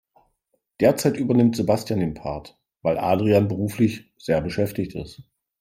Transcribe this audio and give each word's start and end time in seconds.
Derzeit 0.79 1.15
übernimmt 1.15 1.55
Sebastian 1.55 1.99
den 1.99 2.15
Part, 2.15 2.59
weil 2.81 2.97
Adrian 2.97 3.47
beruflich 3.47 4.11
sehr 4.17 4.41
beschäftigt 4.41 4.95
ist. 4.95 5.21